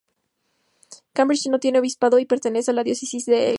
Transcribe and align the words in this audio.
Cambridge 1.13 1.51
no 1.51 1.59
tiene 1.59 1.77
obispado 1.77 2.17
y 2.17 2.25
pertenece 2.25 2.71
a 2.71 2.73
la 2.73 2.83
diócesis 2.83 3.27
de 3.27 3.35
Ely. 3.35 3.49